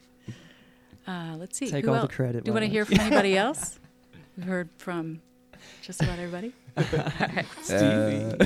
Uh, 1.06 1.36
let's 1.38 1.58
see. 1.58 1.70
take 1.70 1.84
who 1.84 1.92
all 1.92 1.98
el- 1.98 2.04
the 2.04 2.14
credit 2.14 2.46
Do 2.46 2.50
you 2.50 2.54
want 2.54 2.64
to 2.64 2.70
hear 2.72 2.86
from 2.86 2.98
anybody 3.02 3.36
else? 3.46 3.78
We've 4.38 4.46
heard 4.46 4.70
from 4.78 5.22
Just 5.82 6.02
about 6.02 6.18
everybody? 6.18 6.54
All 6.78 6.86
right. 6.86 7.46
Uh, 7.70 8.46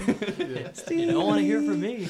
You 0.89 1.05
don't 1.11 1.27
want 1.27 1.39
to 1.39 1.45
hear 1.45 1.61
from 1.61 1.79
me. 1.79 2.07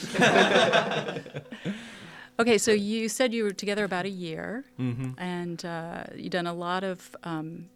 Okay, 2.40 2.58
so 2.58 2.72
you 2.72 3.10
said 3.10 3.34
you 3.34 3.44
were 3.44 3.52
together 3.52 3.84
about 3.84 4.06
a 4.06 4.10
year, 4.10 4.64
mm-hmm. 4.80 5.12
and 5.20 5.64
uh, 5.66 6.06
you 6.16 6.30
done 6.30 6.48
a 6.48 6.54
lot 6.54 6.84
of 6.84 7.16
um, 7.24 7.70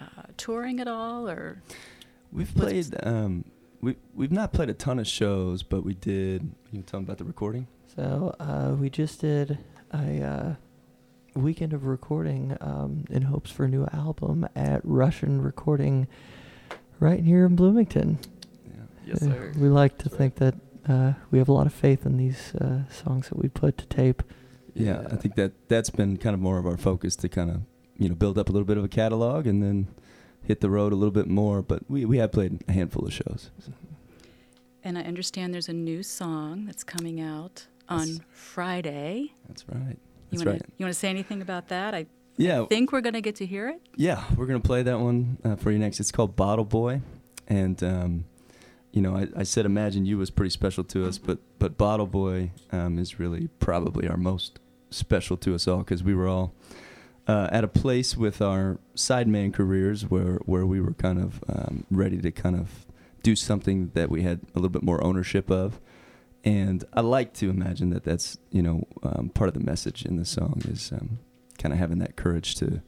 uh, 0.00 0.22
touring 0.36 0.80
at 0.80 0.88
all, 0.88 1.28
or 1.28 1.62
We've 2.32 2.52
played. 2.54 2.94
Um, 3.02 3.44
we 3.80 3.96
we've 4.14 4.32
not 4.32 4.52
played 4.52 4.68
a 4.70 4.74
ton 4.74 4.98
of 4.98 5.06
shows, 5.06 5.62
but 5.62 5.84
we 5.84 5.94
did. 5.94 6.50
You 6.72 6.82
tell 6.82 6.98
them 6.98 7.04
about 7.04 7.18
the 7.18 7.24
recording. 7.24 7.68
So 7.94 8.34
uh, 8.40 8.74
we 8.78 8.90
just 8.90 9.20
did 9.20 9.58
a 9.92 10.22
uh, 10.22 10.54
weekend 11.38 11.72
of 11.72 11.86
recording 11.86 12.56
um, 12.60 13.04
in 13.08 13.22
hopes 13.22 13.50
for 13.52 13.64
a 13.64 13.68
new 13.68 13.86
album 13.92 14.48
at 14.56 14.80
Russian 14.82 15.40
Recording 15.42 16.08
right 16.98 17.22
here 17.22 17.46
in 17.46 17.54
Bloomington. 17.54 18.18
Yeah. 18.66 18.82
Yes, 19.06 19.20
sir. 19.20 19.52
We 19.56 19.68
like 19.68 19.98
to 19.98 20.08
That's 20.08 20.16
think 20.16 20.34
that 20.36 20.54
uh, 20.88 21.12
we 21.30 21.38
have 21.38 21.48
a 21.48 21.52
lot 21.52 21.66
of 21.66 21.72
faith 21.72 22.04
in 22.04 22.16
these 22.16 22.52
uh, 22.56 22.88
songs 22.90 23.28
that 23.28 23.38
we 23.38 23.48
put 23.48 23.78
to 23.78 23.86
tape. 23.86 24.24
Yeah, 24.74 25.02
Yeah. 25.02 25.08
I 25.12 25.16
think 25.16 25.36
that 25.36 25.68
that's 25.68 25.90
been 25.90 26.16
kind 26.16 26.34
of 26.34 26.40
more 26.40 26.58
of 26.58 26.66
our 26.66 26.76
focus 26.76 27.14
to 27.16 27.28
kind 27.28 27.50
of 27.50 27.60
you 27.98 28.08
know 28.08 28.14
build 28.14 28.38
up 28.38 28.48
a 28.48 28.52
little 28.52 28.66
bit 28.66 28.76
of 28.78 28.84
a 28.84 28.88
catalog 28.88 29.46
and 29.46 29.62
then 29.62 29.88
hit 30.42 30.60
the 30.60 30.68
road 30.70 30.92
a 30.92 30.96
little 30.96 31.12
bit 31.12 31.26
more. 31.26 31.62
But 31.62 31.82
we 31.88 32.04
we 32.04 32.18
have 32.18 32.32
played 32.32 32.62
a 32.68 32.72
handful 32.72 33.06
of 33.06 33.12
shows. 33.12 33.50
and 34.82 34.98
I 34.98 35.02
understand 35.02 35.54
there's 35.54 35.68
a 35.68 35.72
new 35.72 36.02
song 36.02 36.66
that's 36.66 36.84
coming 36.84 37.20
out 37.20 37.66
on 37.88 38.06
Yes. 38.08 38.20
Friday. 38.30 39.32
That's 39.48 39.68
right. 39.68 39.98
You 40.30 40.38
That's 40.38 40.44
wanna, 40.44 40.50
right. 40.52 40.62
You 40.78 40.84
want 40.86 40.94
to 40.94 40.98
say 40.98 41.08
anything 41.10 41.40
about 41.42 41.68
that? 41.68 41.94
I 41.94 42.06
Yeah, 42.36 42.66
think 42.66 42.92
we're 42.92 43.00
going 43.00 43.14
to 43.14 43.20
get 43.20 43.36
to 43.36 43.46
hear 43.46 43.68
it. 43.68 43.80
yeah, 43.96 44.24
we're 44.36 44.46
gonna 44.46 44.60
play 44.60 44.82
that 44.82 44.98
one 45.00 45.38
uh, 45.44 45.56
for 45.56 45.70
you 45.70 45.78
next. 45.78 46.00
It's 46.00 46.10
called 46.10 46.34
Bottle 46.36 46.64
Boy, 46.64 47.00
and 47.46 47.82
um, 47.82 48.24
you 48.92 49.00
know 49.02 49.16
I, 49.16 49.28
I 49.36 49.42
said 49.44 49.66
Imagine 49.66 50.04
You 50.06 50.18
was 50.18 50.30
pretty 50.30 50.50
special 50.50 50.82
to 50.84 51.06
us, 51.06 51.18
but 51.18 51.38
but 51.58 51.76
Bottle 51.78 52.06
Boy 52.06 52.50
um, 52.72 52.98
is 52.98 53.18
really 53.20 53.48
probably 53.60 54.08
our 54.08 54.16
most 54.16 54.58
special 54.90 55.36
to 55.38 55.54
us 55.54 55.66
all 55.68 55.78
because 55.78 56.02
we 56.02 56.14
were 56.14 56.26
all 56.28 56.52
uh, 57.26 57.48
at 57.50 57.64
a 57.64 57.68
place 57.68 58.16
with 58.16 58.42
our 58.42 58.78
sideman 58.94 59.52
careers 59.52 60.02
where 60.10 60.36
where 60.44 60.66
we 60.66 60.80
were 60.80 60.94
kind 60.94 61.18
of 61.18 61.42
um, 61.48 61.84
ready 61.90 62.18
to 62.18 62.30
kind 62.30 62.56
of 62.56 62.86
do 63.22 63.34
something 63.34 63.90
that 63.94 64.10
we 64.10 64.22
had 64.22 64.40
a 64.54 64.58
little 64.58 64.68
bit 64.68 64.82
more 64.82 65.02
ownership 65.02 65.50
of. 65.50 65.80
And 66.44 66.84
I 66.92 67.00
like 67.00 67.32
to 67.34 67.48
imagine 67.48 67.90
that 67.90 68.04
that's 68.04 68.38
you 68.50 68.62
know 68.62 68.86
um, 69.02 69.30
part 69.30 69.48
of 69.48 69.54
the 69.54 69.60
message 69.60 70.04
in 70.04 70.16
the 70.16 70.24
song 70.24 70.60
is 70.68 70.92
um, 70.92 71.18
kind 71.58 71.72
of 71.72 71.78
having 71.78 71.98
that 71.98 72.16
courage 72.16 72.54
to 72.56 72.82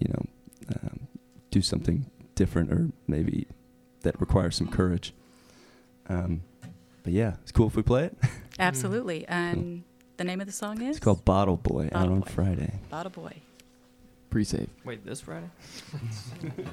you 0.00 0.08
know 0.08 0.26
um, 0.74 1.08
do 1.50 1.60
something 1.60 2.06
different 2.34 2.72
or 2.72 2.90
maybe 3.06 3.46
that 4.00 4.18
requires 4.20 4.56
some 4.56 4.68
courage. 4.68 5.14
Um, 6.08 6.42
but 7.02 7.12
yeah, 7.12 7.34
it's 7.42 7.52
cool 7.52 7.66
if 7.66 7.76
we 7.76 7.82
play 7.82 8.04
it. 8.04 8.16
Absolutely. 8.58 9.26
And 9.28 9.84
the 10.16 10.24
name 10.24 10.40
of 10.40 10.46
the 10.46 10.52
song 10.52 10.80
is? 10.82 10.96
It's 10.96 11.04
called 11.04 11.24
Bottle 11.24 11.56
Boy 11.56 11.86
out 11.86 11.92
Bottle 11.92 12.12
on 12.14 12.20
Boy. 12.20 12.30
Friday. 12.30 12.72
Bottle 12.90 13.10
Boy. 13.10 13.34
Pre-save. 14.30 14.68
Wait, 14.84 15.04
this 15.04 15.20
Friday? 15.20 15.50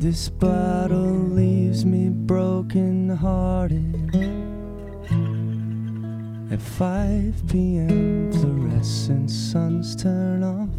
This 0.00 0.30
bottle 0.30 1.12
leaves 1.12 1.84
me 1.84 2.08
broken 2.08 3.10
hearted. 3.10 4.14
At 6.50 6.62
5 6.62 7.42
p.m., 7.50 8.32
fluorescent 8.32 9.30
suns 9.30 9.94
turn 9.94 10.42
off. 10.42 10.70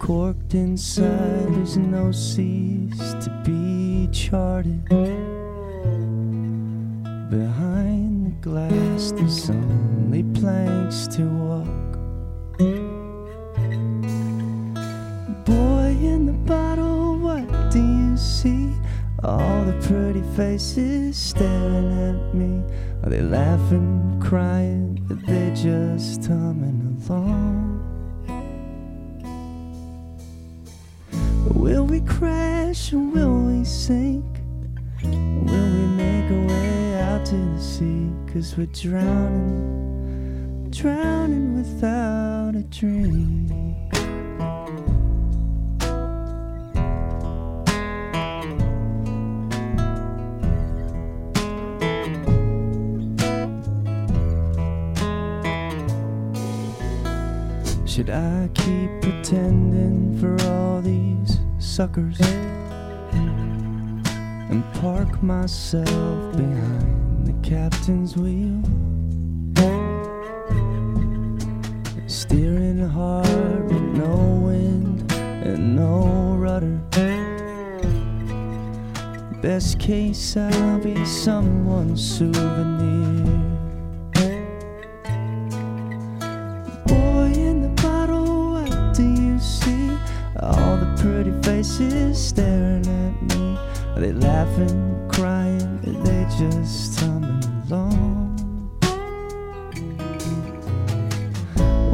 Corked 0.00 0.54
inside, 0.54 1.54
there's 1.54 1.76
no 1.76 2.10
seas 2.10 2.98
to 2.98 3.30
be 3.44 4.08
charted. 4.10 4.84
Behind 7.30 8.26
the 8.26 8.34
glass, 8.40 9.12
there's 9.12 9.48
only 9.48 10.24
planks 10.24 11.06
to 11.06 11.22
walk. 11.28 11.91
Faces 20.36 21.16
staring 21.16 21.92
at 22.08 22.34
me. 22.34 22.62
Are 23.02 23.10
they 23.10 23.20
laughing, 23.20 24.20
crying? 24.22 25.04
Are 25.10 25.14
they 25.14 25.50
just 25.54 26.24
humming 26.26 27.02
along? 27.08 27.80
Will 31.54 31.84
we 31.84 32.00
crash 32.00 32.92
or 32.92 32.98
will 32.98 33.46
we 33.46 33.64
sink? 33.64 34.24
Will 35.02 35.70
we 35.76 35.86
make 35.96 36.30
our 36.30 36.46
way 36.46 37.00
out 37.00 37.26
to 37.26 37.36
the 37.36 37.60
sea? 37.60 38.10
Cause 38.32 38.56
we're 38.56 38.66
drowning, 38.66 40.68
drowning 40.70 41.56
without 41.56 42.54
a 42.56 42.62
dream. 42.62 43.61
Should 58.02 58.10
I 58.10 58.50
keep 58.54 58.90
pretending 59.00 60.18
for 60.18 60.34
all 60.50 60.80
these 60.82 61.38
suckers 61.60 62.18
and 64.50 64.64
park 64.80 65.22
myself 65.22 66.36
behind 66.36 67.28
the 67.28 67.48
captain's 67.48 68.16
wheel? 68.16 68.60
Steering 72.08 72.80
hard 72.88 73.70
with 73.70 73.82
no 73.96 74.16
wind 74.46 75.12
and 75.12 75.76
no 75.76 76.34
rudder. 76.36 76.80
Best 79.40 79.78
case, 79.78 80.36
I'll 80.36 80.80
be 80.80 81.04
someone's 81.04 82.02
souvenir. 82.18 83.41
Faces 92.12 92.28
staring 92.28 92.86
at 92.86 93.36
me. 93.36 93.58
Are 93.94 94.00
they 94.00 94.12
laughing, 94.12 95.08
crying? 95.10 95.80
Are 95.86 96.04
they 96.04 96.26
just 96.38 97.00
humming 97.00 97.44
along? 97.70 98.38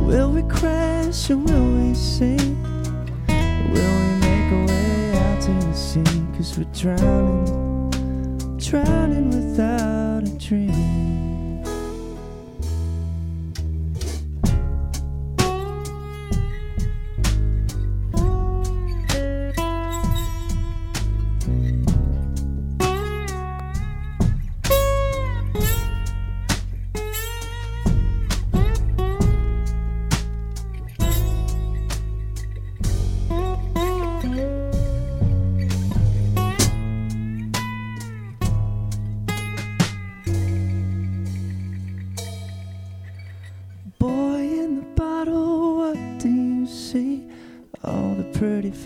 Will 0.07 0.31
we 0.31 0.43
crash 0.43 1.31
or 1.31 1.37
will 1.37 1.73
we 1.77 1.95
sink? 1.95 2.41
Will 3.29 3.95
we 4.01 4.15
make 4.21 4.53
our 4.53 4.67
way 4.67 5.19
out 5.19 5.43
to 5.43 5.53
the 5.53 5.75
sea? 5.75 6.05
Cause 6.37 6.59
we're 6.59 6.73
drowning, 6.73 7.91
drowning 8.59 9.31
without 9.31 10.23
a 10.25 10.39
dream. 10.39 11.18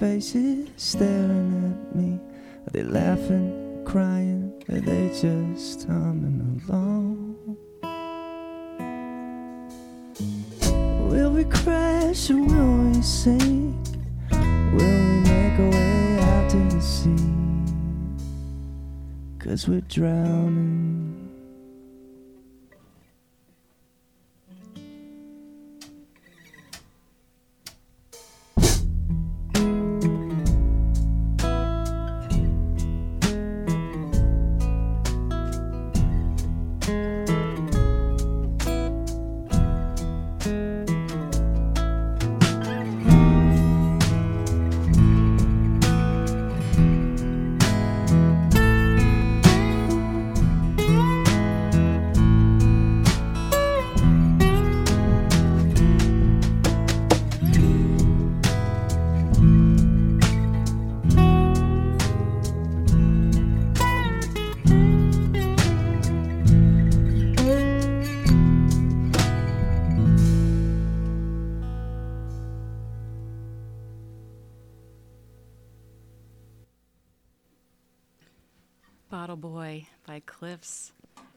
Faces 0.02 0.68
staring 0.78 1.54
at 1.70 1.94
me. 1.94 2.18
Are 2.66 2.70
they 2.72 2.82
laughing, 2.82 3.84
crying? 3.86 4.52
Are 4.68 4.80
they 4.80 5.06
just 5.10 5.86
humming 5.86 6.60
along? 6.66 7.56
Will 11.08 11.30
we 11.30 11.44
crash 11.44 12.30
or 12.30 12.42
will 12.42 12.78
we 12.88 13.00
sink? 13.00 13.76
Will 14.32 14.96
we 14.98 15.20
make 15.20 15.60
our 15.60 15.70
way 15.70 16.18
out 16.18 16.50
to 16.50 16.58
the 16.74 16.80
sea? 16.80 17.14
Cause 19.38 19.68
we're 19.68 19.82
drowning. 19.82 21.21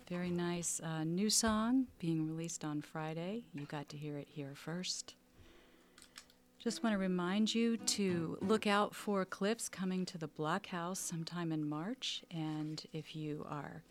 Very 0.07 0.29
nice 0.29 0.79
uh, 0.83 1.03
new 1.03 1.31
song 1.31 1.87
being 1.97 2.27
released 2.27 2.63
on 2.63 2.81
Friday. 2.81 3.43
You 3.55 3.65
got 3.65 3.89
to 3.89 3.97
hear 3.97 4.17
it 4.17 4.27
here 4.29 4.53
first. 4.53 5.15
Just 6.59 6.83
want 6.83 6.93
to 6.93 6.99
remind 6.99 7.53
you 7.53 7.77
to 7.77 8.37
look 8.41 8.67
out 8.67 8.93
for 8.93 9.25
Cliffs 9.25 9.67
coming 9.67 10.05
to 10.05 10.19
the 10.19 10.27
Blockhouse 10.27 10.97
sometime 10.97 11.51
in 11.51 11.67
March. 11.67 12.23
And 12.29 12.83
if 12.93 13.15
you 13.15 13.47
are 13.49 13.81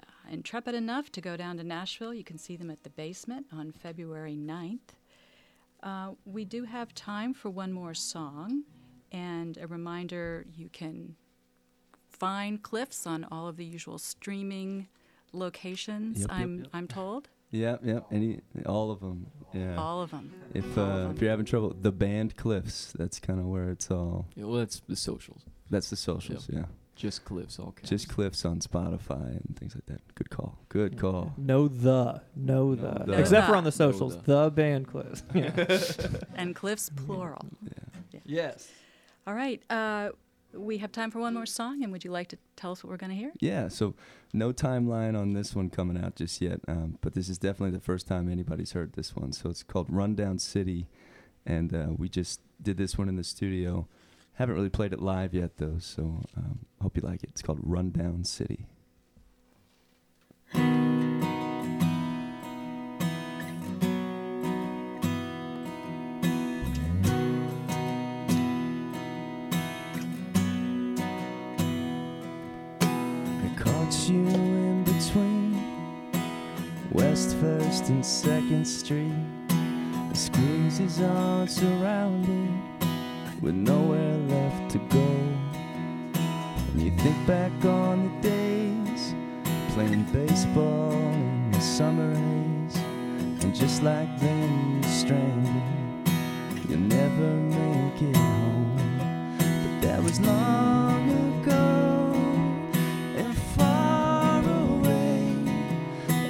uh, 0.00 0.32
intrepid 0.32 0.74
enough 0.74 1.12
to 1.12 1.20
go 1.20 1.36
down 1.36 1.56
to 1.58 1.64
Nashville, 1.64 2.12
you 2.12 2.24
can 2.24 2.38
see 2.38 2.56
them 2.56 2.70
at 2.70 2.82
the 2.82 2.90
basement 2.90 3.46
on 3.52 3.70
February 3.70 4.36
9th. 4.36 4.78
Uh, 5.84 6.10
we 6.24 6.44
do 6.44 6.64
have 6.64 6.94
time 6.94 7.32
for 7.32 7.48
one 7.48 7.72
more 7.72 7.94
song. 7.94 8.64
And 9.12 9.56
a 9.58 9.68
reminder 9.68 10.46
you 10.56 10.68
can 10.68 11.14
find 12.22 12.62
Cliffs 12.62 13.04
on 13.04 13.26
all 13.32 13.48
of 13.48 13.56
the 13.56 13.64
usual 13.64 13.98
streaming 13.98 14.86
locations. 15.32 16.20
Yep, 16.20 16.28
yep, 16.28 16.38
I'm 16.38 16.58
yep. 16.58 16.68
I'm 16.72 16.86
told 16.86 17.28
Yep, 17.50 17.80
yep. 17.84 18.06
Any, 18.12 18.40
all 18.64 18.90
of 18.92 19.00
them. 19.00 19.26
Yeah. 19.52 19.76
all 19.76 20.00
of 20.00 20.10
them. 20.10 20.32
if 20.54 20.64
all 20.78 20.84
of 20.84 20.90
uh, 20.90 20.96
them. 20.98 21.10
if 21.16 21.20
you're 21.20 21.30
having 21.30 21.44
trouble, 21.44 21.76
the 21.78 21.92
band 21.92 22.36
Cliffs. 22.36 22.94
That's 22.98 23.18
kind 23.18 23.38
of 23.40 23.46
where 23.46 23.70
it's 23.70 23.90
all. 23.90 24.26
Yeah, 24.36 24.44
well, 24.44 24.60
that's 24.60 24.80
the 24.88 24.96
socials. 24.96 25.42
That's 25.68 25.90
the 25.90 25.96
socials. 25.96 26.48
Yeah. 26.50 26.64
Just 26.94 27.24
cliffs, 27.24 27.58
all 27.58 27.72
caps. 27.72 27.88
Just 27.88 28.08
Cliffs 28.08 28.44
on 28.44 28.60
Spotify 28.60 29.30
and 29.30 29.56
things 29.58 29.74
like 29.74 29.86
that. 29.86 30.14
Good 30.14 30.30
call. 30.30 30.58
Good 30.68 30.98
call. 30.98 31.32
No 31.36 31.66
the, 31.66 32.20
no 32.36 32.74
the, 32.74 33.04
the. 33.06 33.12
except 33.14 33.48
for 33.48 33.56
on 33.56 33.64
the 33.64 33.70
the. 33.70 33.76
socials. 33.76 34.18
No 34.26 34.44
the 34.44 34.50
band 34.50 34.86
Cliffs. 34.86 35.22
Yeah. 35.34 35.50
And 36.36 36.54
Cliffs 36.54 36.90
plural. 36.90 37.46
Yeah. 38.12 38.20
yes. 38.24 38.68
All 39.26 39.34
right. 39.34 39.62
Uh, 39.70 40.10
we 40.54 40.78
have 40.78 40.92
time 40.92 41.10
for 41.10 41.18
one 41.18 41.34
more 41.34 41.46
song, 41.46 41.82
and 41.82 41.92
would 41.92 42.04
you 42.04 42.10
like 42.10 42.28
to 42.28 42.38
tell 42.56 42.72
us 42.72 42.82
what 42.82 42.90
we're 42.90 42.96
going 42.96 43.10
to 43.10 43.16
hear? 43.16 43.32
Yeah, 43.40 43.68
so 43.68 43.94
no 44.32 44.52
timeline 44.52 45.18
on 45.18 45.32
this 45.32 45.54
one 45.54 45.70
coming 45.70 46.02
out 46.02 46.16
just 46.16 46.40
yet, 46.40 46.60
um, 46.68 46.98
but 47.00 47.14
this 47.14 47.28
is 47.28 47.38
definitely 47.38 47.76
the 47.76 47.84
first 47.84 48.06
time 48.06 48.30
anybody's 48.30 48.72
heard 48.72 48.92
this 48.92 49.16
one. 49.16 49.32
So 49.32 49.50
it's 49.50 49.62
called 49.62 49.86
Rundown 49.90 50.38
City, 50.38 50.86
and 51.46 51.74
uh, 51.74 51.88
we 51.96 52.08
just 52.08 52.40
did 52.60 52.76
this 52.76 52.96
one 52.96 53.08
in 53.08 53.16
the 53.16 53.24
studio. 53.24 53.88
Haven't 54.34 54.54
really 54.54 54.70
played 54.70 54.92
it 54.92 55.00
live 55.00 55.34
yet, 55.34 55.58
though, 55.58 55.78
so 55.78 56.22
um, 56.36 56.60
hope 56.80 56.96
you 56.96 57.02
like 57.02 57.22
it. 57.22 57.30
It's 57.30 57.42
called 57.42 57.60
Rundown 57.62 58.24
City. 58.24 58.66
On 81.02 81.48
surrounded 81.48 82.50
with 83.40 83.54
nowhere 83.54 84.16
left 84.28 84.70
to 84.72 84.78
go. 84.78 85.08
And 86.72 86.82
you 86.82 86.90
think 86.98 87.26
back 87.26 87.52
on 87.64 88.04
the 88.04 88.28
days 88.28 89.14
playing 89.74 90.04
baseball 90.12 90.92
in 90.92 91.50
the 91.50 91.60
summer 91.60 92.14
haze, 92.14 92.76
and 93.42 93.54
just 93.54 93.82
like 93.82 94.08
then 94.20 94.80
you're 94.82 94.92
stranded, 94.92 95.62
you'll 96.68 96.78
never 96.78 97.30
make 97.58 98.02
it 98.02 98.16
home. 98.16 98.76
But 99.38 99.80
that 99.86 100.02
was 100.02 100.20
long 100.20 101.10
ago 101.42 102.12
and 103.16 103.34
far 103.56 104.42
away. 104.44 105.24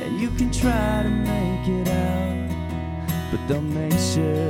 And 0.05 0.21
you 0.21 0.31
can 0.31 0.51
try 0.51 1.03
to 1.03 1.11
make 1.11 1.69
it 1.69 1.89
out, 1.89 2.49
but 3.31 3.41
don't 3.49 3.73
make 3.75 3.99
sure 3.99 4.42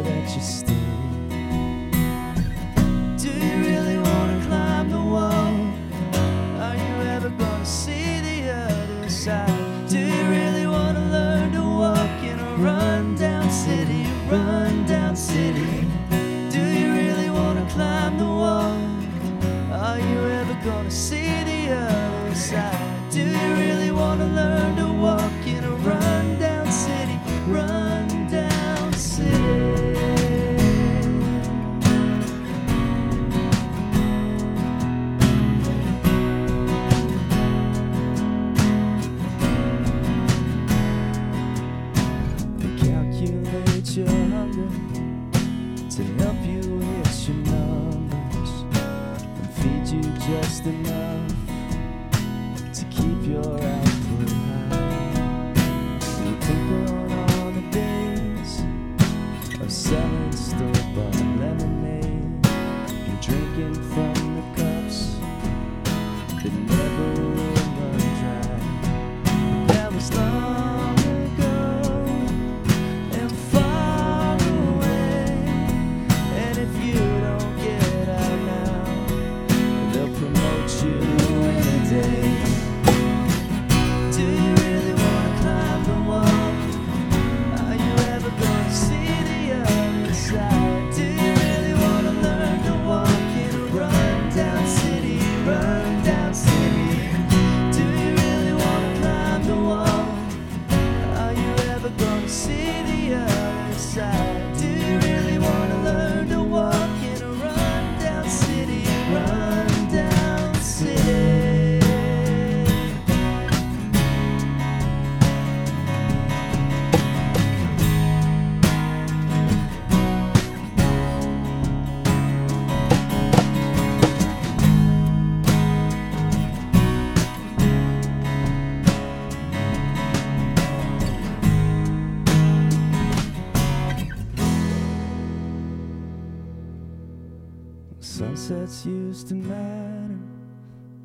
words 138.50 138.86
used 138.86 139.28
to 139.28 139.34
matter. 139.34 140.18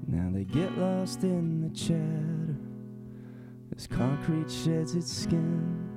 Now 0.07 0.29
they 0.33 0.43
get 0.43 0.77
lost 0.77 1.23
in 1.23 1.61
the 1.61 1.69
chatter. 1.69 2.55
As 3.75 3.85
concrete 3.85 4.49
sheds 4.49 4.95
its 4.95 5.11
skin, 5.11 5.89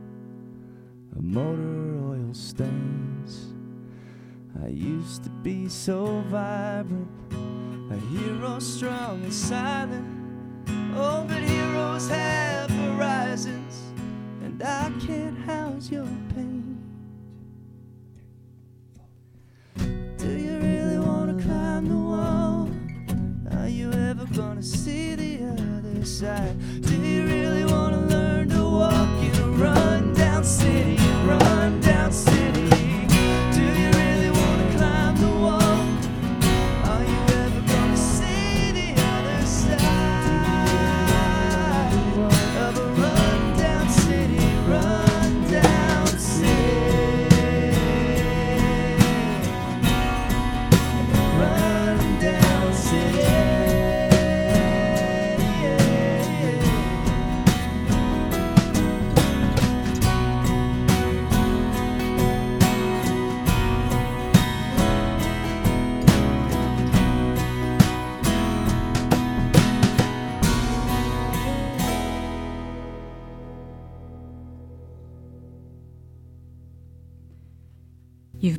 a 1.17 1.23
motor 1.23 1.99
oil 2.11 2.35
stains. 2.35 3.55
I 4.63 4.69
used 4.69 5.25
to 5.25 5.31
be 5.31 5.69
so 5.69 6.23
vibrant, 6.29 7.09
a 7.91 7.97
hero 8.09 8.59
strong 8.59 9.23
and 9.23 9.33
silent. 9.33 10.07
Oh, 10.95 11.25
but 11.27 11.43
heroes 11.43 12.09
have 12.09 12.71
horizons, 12.71 13.93
and 14.43 14.63
I 14.63 14.93
can't 15.07 15.39
house 15.39 15.91
your 15.91 16.09
gonna 24.61 24.77
see 24.77 25.15
the 25.15 25.45
other 25.47 26.05
side? 26.05 26.83
Do 26.83 27.20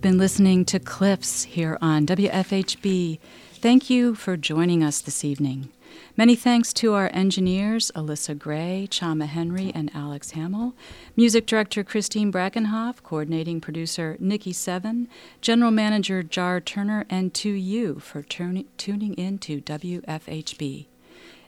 Been 0.01 0.17
listening 0.17 0.65
to 0.65 0.79
Cliffs 0.79 1.43
here 1.43 1.77
on 1.79 2.07
WFHB. 2.07 3.19
Thank 3.53 3.87
you 3.87 4.15
for 4.15 4.35
joining 4.35 4.83
us 4.83 4.99
this 4.99 5.23
evening. 5.23 5.69
Many 6.17 6.35
thanks 6.35 6.73
to 6.73 6.95
our 6.95 7.11
engineers, 7.13 7.91
Alyssa 7.95 8.35
Gray, 8.35 8.87
Chama 8.89 9.27
Henry, 9.27 9.71
and 9.75 9.91
Alex 9.93 10.31
Hamel, 10.31 10.73
music 11.15 11.45
director 11.45 11.83
Christine 11.83 12.31
Brackenhoff, 12.31 13.03
coordinating 13.03 13.61
producer 13.61 14.17
Nicki 14.19 14.53
Seven, 14.53 15.07
general 15.39 15.69
manager 15.69 16.23
Jar 16.23 16.59
Turner, 16.59 17.05
and 17.07 17.31
to 17.35 17.51
you 17.51 17.99
for 17.99 18.23
turni- 18.23 18.65
tuning 18.77 19.13
in 19.13 19.37
to 19.37 19.61
WFHB. 19.61 20.87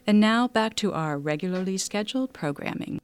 And 0.06 0.20
now 0.20 0.46
back 0.46 0.76
to 0.76 0.92
our 0.92 1.18
regularly 1.18 1.76
scheduled 1.76 2.32
programming. 2.32 3.00